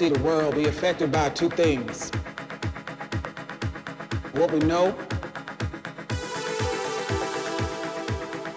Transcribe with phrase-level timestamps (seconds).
[0.00, 2.10] see the world be affected by two things
[4.32, 4.96] what we know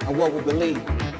[0.07, 1.12] and what we believe.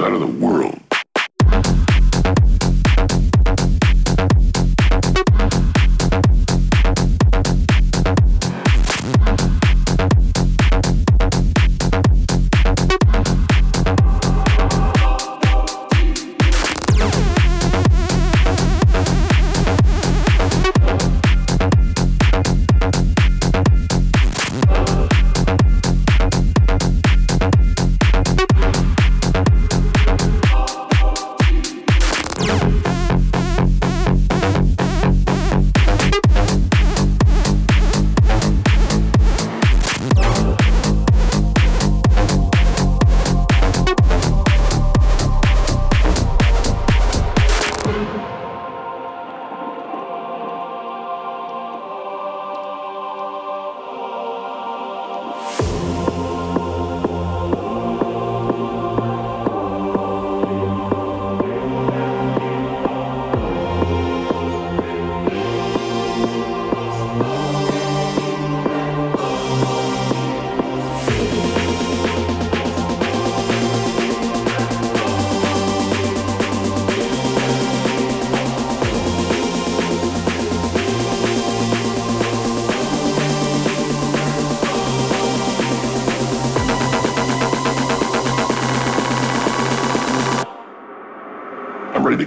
[0.00, 0.53] Out of the world.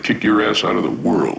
[0.07, 1.36] Kick your ass out of the world.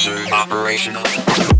[0.00, 1.59] User operational.